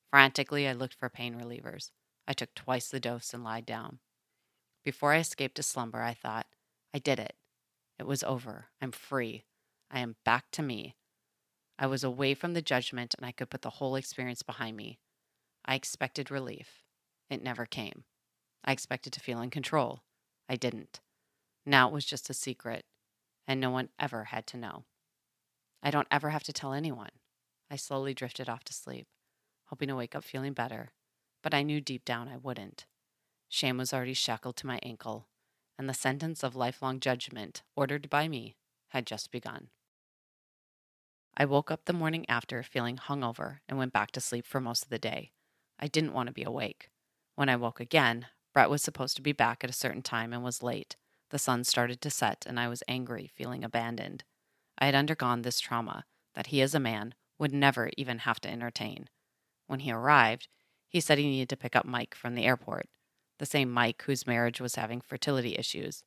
[0.09, 1.91] Frantically, I looked for pain relievers.
[2.25, 3.99] I took twice the dose and lied down.
[4.85, 6.47] Before I escaped to slumber, I thought,
[6.93, 7.35] I did it.
[7.99, 8.67] It was over.
[8.81, 9.43] I'm free.
[9.91, 10.95] I am back to me.
[11.77, 14.99] I was away from the judgment and I could put the whole experience behind me.
[15.65, 16.83] I expected relief.
[17.29, 18.05] It never came.
[18.63, 20.04] I expected to feel in control.
[20.47, 20.99] I didn't.
[21.65, 22.85] Now it was just a secret,
[23.47, 24.85] and no one ever had to know.
[25.81, 27.09] I don't ever have to tell anyone.
[27.69, 29.07] I slowly drifted off to sleep,
[29.65, 30.91] hoping to wake up feeling better,
[31.41, 32.85] but I knew deep down I wouldn't.
[33.49, 35.27] Shame was already shackled to my ankle,
[35.77, 38.55] and the sentence of lifelong judgment, ordered by me,
[38.89, 39.69] had just begun.
[41.37, 44.83] I woke up the morning after feeling hungover and went back to sleep for most
[44.83, 45.31] of the day.
[45.77, 46.89] I didn't want to be awake.
[47.35, 50.41] When I woke again, Brett was supposed to be back at a certain time and
[50.41, 50.95] was late.
[51.29, 54.23] The sun started to set, and I was angry, feeling abandoned.
[54.77, 58.49] I had undergone this trauma that he, as a man, would never even have to
[58.49, 59.09] entertain.
[59.67, 60.47] When he arrived,
[60.87, 62.87] he said he needed to pick up Mike from the airport,
[63.39, 66.05] the same Mike whose marriage was having fertility issues.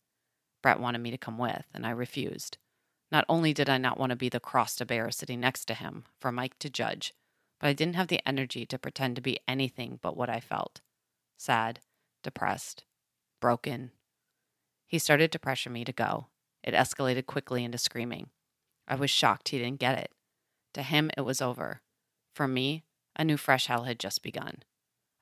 [0.62, 2.56] Brett wanted me to come with, and I refused.
[3.12, 5.74] Not only did I not want to be the cross to bear sitting next to
[5.74, 7.12] him for Mike to judge,
[7.60, 10.80] but I didn't have the energy to pretend to be anything but what I felt
[11.36, 11.80] sad,
[12.28, 12.84] depressed,
[13.40, 13.90] broken.
[14.86, 16.26] He started to pressure me to go.
[16.62, 18.28] It escalated quickly into screaming.
[18.86, 20.12] I was shocked he didn't get it.
[20.74, 21.80] To him, it was over.
[22.34, 22.84] For me,
[23.16, 24.58] a new fresh hell had just begun.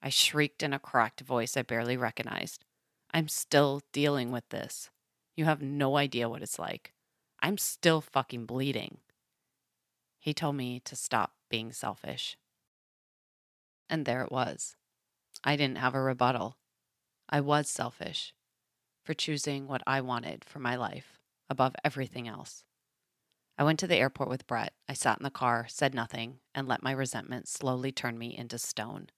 [0.03, 2.64] I shrieked in a cracked voice I barely recognized.
[3.14, 4.90] I'm still dealing with this.
[5.37, 6.92] You have no idea what it's like.
[7.40, 8.99] I'm still fucking bleeding.
[10.19, 12.37] He told me to stop being selfish.
[13.88, 14.75] And there it was.
[15.45, 16.57] I didn't have a rebuttal.
[17.29, 18.33] I was selfish
[19.05, 21.19] for choosing what I wanted for my life
[21.51, 22.65] above everything else.
[23.59, 24.75] I went to the airport with Brett.
[24.89, 28.59] I sat in the car, said nothing, and let my resentment slowly turn me into
[28.59, 29.09] stone.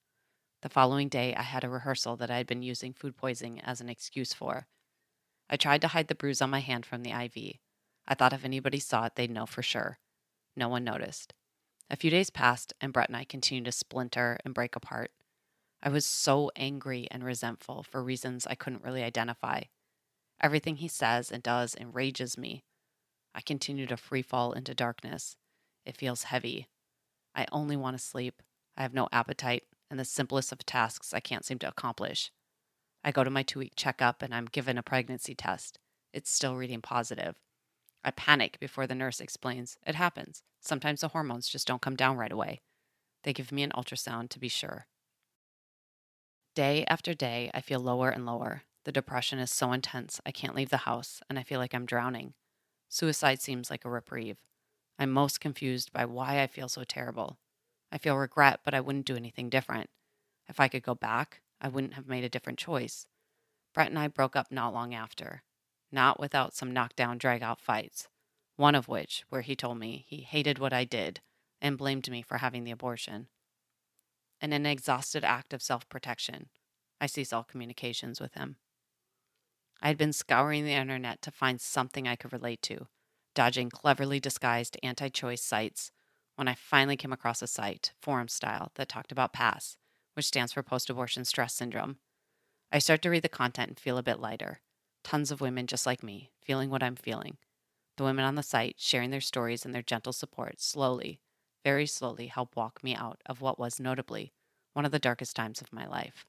[0.61, 3.81] The following day, I had a rehearsal that I had been using food poisoning as
[3.81, 4.67] an excuse for.
[5.49, 7.57] I tried to hide the bruise on my hand from the IV.
[8.07, 9.99] I thought if anybody saw it, they'd know for sure.
[10.55, 11.33] No one noticed.
[11.89, 15.11] A few days passed, and Brett and I continued to splinter and break apart.
[15.81, 19.63] I was so angry and resentful for reasons I couldn't really identify.
[20.41, 22.63] Everything he says and does enrages me.
[23.33, 25.35] I continue to free fall into darkness.
[25.85, 26.67] It feels heavy.
[27.35, 28.41] I only want to sleep.
[28.75, 32.31] I have no appetite, and the simplest of tasks I can't seem to accomplish.
[33.03, 35.79] I go to my two week checkup and I'm given a pregnancy test.
[36.13, 37.35] It's still reading positive.
[38.03, 40.43] I panic before the nurse explains it happens.
[40.59, 42.61] Sometimes the hormones just don't come down right away.
[43.23, 44.87] They give me an ultrasound to be sure.
[46.59, 48.63] Day after day, I feel lower and lower.
[48.83, 51.85] The depression is so intense, I can't leave the house, and I feel like I'm
[51.85, 52.33] drowning.
[52.89, 54.35] Suicide seems like a reprieve.
[54.99, 57.37] I'm most confused by why I feel so terrible.
[57.93, 59.89] I feel regret, but I wouldn't do anything different.
[60.49, 63.07] If I could go back, I wouldn't have made a different choice.
[63.73, 65.43] Brett and I broke up not long after,
[65.93, 68.09] not without some knockdown, drag out fights,
[68.57, 71.21] one of which where he told me he hated what I did
[71.61, 73.29] and blamed me for having the abortion.
[74.41, 76.49] In an exhausted act of self protection,
[77.01, 78.57] I ceased all communications with him.
[79.81, 82.87] I had been scouring the internet to find something I could relate to,
[83.33, 85.91] dodging cleverly disguised anti choice sites
[86.35, 89.77] when I finally came across a site, forum style, that talked about PASS,
[90.13, 91.97] which stands for post abortion stress syndrome.
[92.71, 94.61] I start to read the content and feel a bit lighter.
[95.03, 97.37] Tons of women just like me, feeling what I'm feeling.
[97.97, 101.19] The women on the site sharing their stories and their gentle support slowly,
[101.63, 104.31] very slowly help walk me out of what was notably
[104.73, 106.25] one of the darkest times of my life.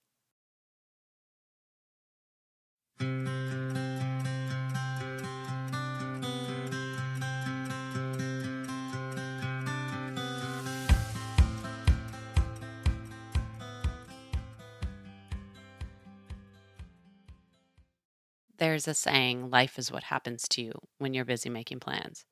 [18.59, 22.27] There's a saying, life is what happens to you when you're busy making plans.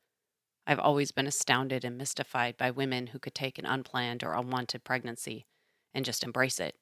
[0.70, 4.85] I've always been astounded and mystified by women who could take an unplanned or unwanted
[4.85, 5.46] pregnancy
[5.94, 6.76] and just embrace it,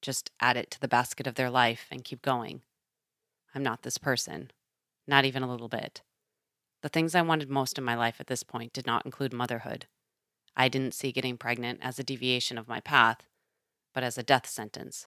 [0.00, 2.62] just add it to the basket of their life and keep going.
[3.54, 4.52] I'm not this person,
[5.06, 6.00] not even a little bit.
[6.80, 9.84] The things I wanted most in my life at this point did not include motherhood.
[10.56, 13.26] I didn't see getting pregnant as a deviation of my path,
[13.92, 15.06] but as a death sentence.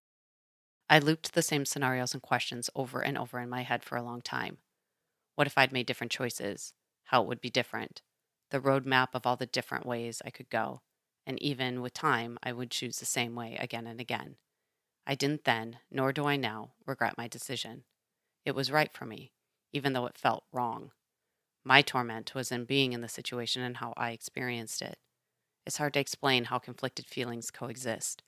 [0.87, 4.03] I looped the same scenarios and questions over and over in my head for a
[4.03, 4.59] long time.
[5.33, 6.75] What if I'd made different choices?
[7.13, 8.01] How it would be different?
[8.49, 10.81] The roadmap of all the different ways I could go.
[11.27, 14.37] And even with time, I would choose the same way again and again.
[15.05, 17.83] I didn't then, nor do I now, regret my decision.
[18.45, 19.31] It was right for me,
[19.71, 20.89] even though it felt wrong.
[21.63, 24.97] My torment was in being in the situation and how I experienced it.
[25.67, 28.23] It's hard to explain how conflicted feelings coexist.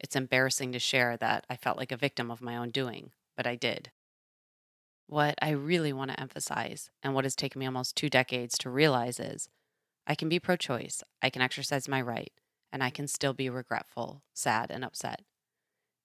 [0.00, 3.46] It's embarrassing to share that I felt like a victim of my own doing, but
[3.46, 3.92] I did.
[5.06, 8.70] What I really want to emphasize, and what has taken me almost two decades to
[8.70, 9.48] realize, is
[10.06, 12.32] I can be pro choice, I can exercise my right,
[12.72, 15.22] and I can still be regretful, sad, and upset.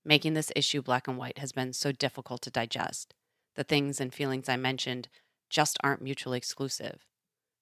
[0.03, 3.13] Making this issue black and white has been so difficult to digest.
[3.55, 5.07] The things and feelings I mentioned
[5.49, 7.05] just aren't mutually exclusive.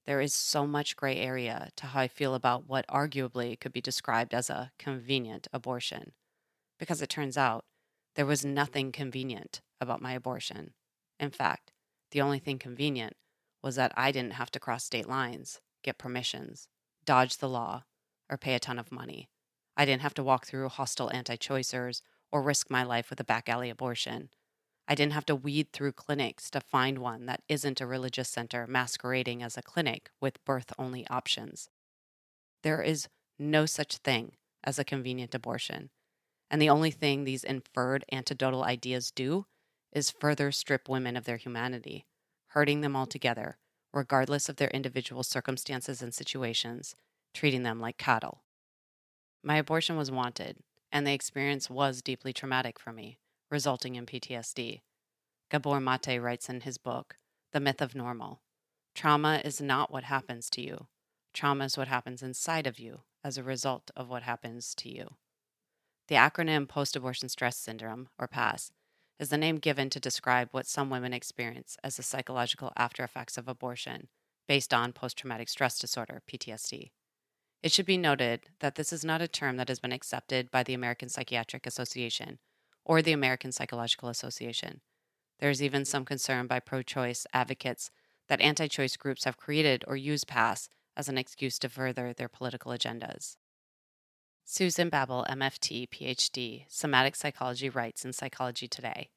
[0.06, 3.82] There is so much gray area to how I feel about what arguably could be
[3.82, 6.14] described as a convenient abortion.
[6.80, 7.66] Because it turns out
[8.16, 10.74] there was nothing convenient about my abortion.
[11.20, 11.72] In fact,
[12.12, 13.16] the only thing convenient
[13.64, 16.68] was that I didn't have to cross state lines, get permissions,
[17.06, 17.84] dodge the law,
[18.30, 19.30] or pay a ton of money.
[19.76, 22.02] I didn't have to walk through hostile anti choicers
[22.32, 24.30] or risk my life with a back alley abortion.
[24.88, 28.66] I didn't have to weed through clinics to find one that isn't a religious center
[28.68, 31.70] masquerading as a clinic with birth only options.
[32.64, 35.90] There is no such thing as a convenient abortion.
[36.50, 39.46] And the only thing these inferred antidotal ideas do
[39.92, 42.06] is further strip women of their humanity,
[42.48, 43.58] hurting them altogether,
[43.94, 46.96] regardless of their individual circumstances and situations,
[47.34, 48.44] treating them like cattle.
[49.44, 50.58] My abortion was wanted,
[50.92, 53.20] and the experience was deeply traumatic for me
[53.50, 54.82] resulting in PTSD.
[55.50, 57.16] Gabor Mate writes in his book,
[57.54, 58.42] The Myth of Normal
[58.94, 60.88] Trauma is not what happens to you,
[61.34, 65.16] trauma is what happens inside of you as a result of what happens to you.
[66.08, 68.72] The acronym Post Abortion Stress Syndrome, or PASS,
[69.20, 73.38] is the name given to describe what some women experience as the psychological after effects
[73.38, 74.08] of abortion
[74.48, 76.92] based on post traumatic stress disorder, PTSD.
[77.64, 80.64] It should be noted that this is not a term that has been accepted by
[80.64, 82.40] the American Psychiatric Association
[82.86, 84.82] or the American Psychological Association.
[85.40, 87.92] There is even some concern by pro choice advocates
[88.30, 92.30] that anti choice groups have created or used PASS as an excuse to further their
[92.30, 93.38] political agendas.
[94.50, 99.10] Susan Babbel, MFT, PhD, Somatic Psychology writes in Psychology Today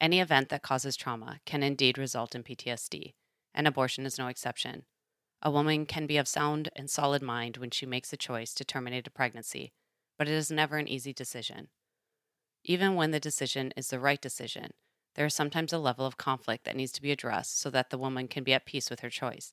[0.00, 3.14] Any event that causes trauma can indeed result in PTSD,
[3.52, 4.84] and abortion is no exception.
[5.42, 8.64] A woman can be of sound and solid mind when she makes a choice to
[8.64, 9.72] terminate a pregnancy,
[10.16, 11.70] but it is never an easy decision.
[12.62, 14.70] Even when the decision is the right decision,
[15.16, 17.98] there is sometimes a level of conflict that needs to be addressed so that the
[17.98, 19.52] woman can be at peace with her choice.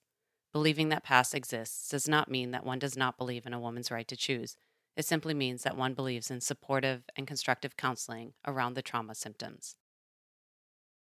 [0.53, 3.89] Believing that PASS exists does not mean that one does not believe in a woman's
[3.89, 4.55] right to choose.
[4.95, 9.75] It simply means that one believes in supportive and constructive counseling around the trauma symptoms.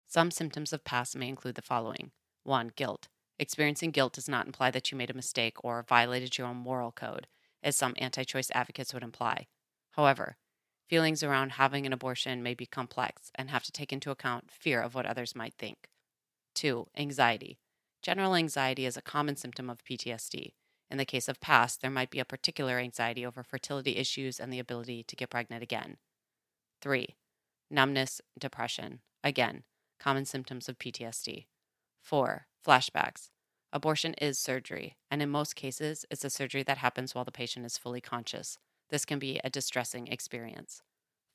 [0.06, 2.12] Some symptoms of PASS may include the following
[2.44, 2.72] 1.
[2.76, 3.08] Guilt.
[3.38, 6.92] Experiencing guilt does not imply that you made a mistake or violated your own moral
[6.92, 7.26] code.
[7.62, 9.46] as some anti choice advocates would imply.
[9.92, 10.36] However,
[10.88, 14.80] feelings around having an abortion may be complex and have to take into account fear
[14.80, 15.88] of what others might think.
[16.54, 16.88] 2.
[16.96, 17.58] Anxiety.
[18.02, 20.52] General anxiety is a common symptom of PTSD.
[20.90, 24.52] In the case of PASS, there might be a particular anxiety over fertility issues and
[24.52, 25.98] the ability to get pregnant again.
[26.82, 27.14] 3.
[27.70, 29.00] Numbness, depression.
[29.22, 29.62] Again,
[30.00, 31.46] common symptoms of PTSD.
[32.02, 32.46] 4.
[32.66, 33.30] Flashbacks.
[33.72, 37.64] Abortion is surgery, and in most cases, it's a surgery that happens while the patient
[37.64, 38.58] is fully conscious.
[38.88, 40.82] This can be a distressing experience.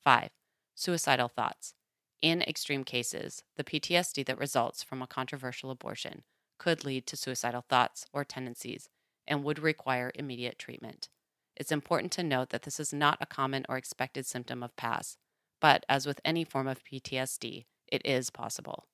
[0.04, 0.28] 5.
[0.74, 1.72] Suicidal thoughts.
[2.20, 6.24] In extreme cases, the PTSD that results from a controversial abortion
[6.58, 8.90] could lead to suicidal thoughts or tendencies
[9.26, 11.08] and would require immediate treatment.
[11.56, 15.16] It's important to note that this is not a common or expected symptom of PASS,
[15.60, 18.86] but as with any form of PTSD, it is possible.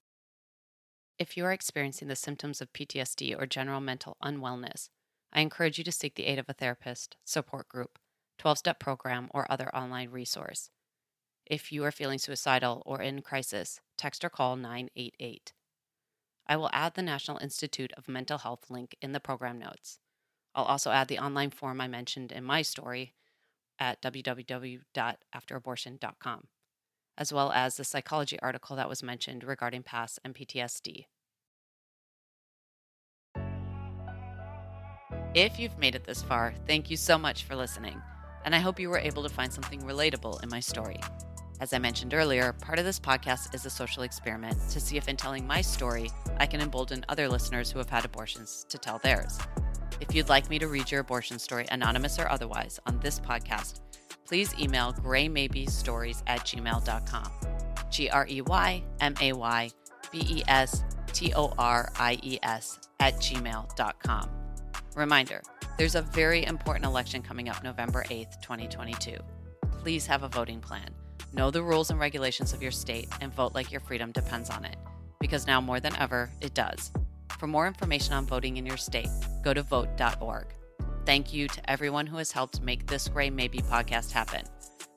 [1.19, 4.89] If you are experiencing the symptoms of PTSD or general mental unwellness,
[5.33, 7.99] I encourage you to seek the aid of a therapist, support group,
[8.39, 10.71] 12 step program, or other online resource.
[11.47, 15.53] If you are feeling suicidal or in crisis, text or call 988.
[16.47, 19.99] I will add the National Institute of Mental Health link in the program notes.
[20.55, 23.15] I'll also add the online form I mentioned in my story
[23.79, 26.47] at www.afterabortion.com,
[27.17, 31.07] as well as the psychology article that was mentioned regarding PASS and PTSD.
[35.35, 38.03] If you've made it this far, thank you so much for listening,
[38.45, 41.01] and I hope you were able to find something relatable in my story.
[41.59, 45.09] As I mentioned earlier, part of this podcast is a social experiment to see if
[45.09, 48.99] in telling my story, I can embolden other listeners who have had abortions to tell
[48.99, 49.39] theirs.
[50.03, 53.83] If you'd like me to read your abortion story, anonymous or otherwise, on this podcast,
[54.27, 57.31] please email greymaybestories at gmail.com.
[57.89, 59.71] G R E Y M A Y
[60.11, 60.83] B E S
[61.13, 64.29] T O R I E S at gmail.com.
[64.97, 65.41] Reminder
[65.79, 69.17] there's a very important election coming up November 8th, 2022.
[69.71, 70.91] Please have a voting plan.
[71.33, 74.65] Know the rules and regulations of your state and vote like your freedom depends on
[74.65, 74.77] it,
[75.21, 76.91] because now more than ever, it does.
[77.43, 79.09] For more information on voting in your state,
[79.43, 80.47] go to vote.org.
[81.05, 84.43] Thank you to everyone who has helped make this Grey Maybe podcast happen.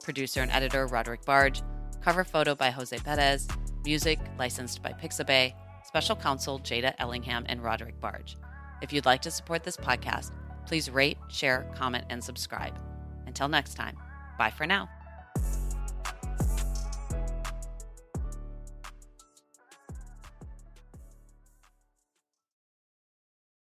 [0.04, 1.64] Producer and editor Roderick Barge,
[2.04, 3.48] cover photo by Jose Perez,
[3.84, 8.38] music licensed by Pixabay, special counsel Jada Ellingham and Roderick Barge.
[8.84, 10.34] If you'd like to support this podcast,
[10.68, 12.78] please rate, share, comment, and subscribe.
[13.26, 13.98] Until next time,
[14.38, 14.88] bye for now.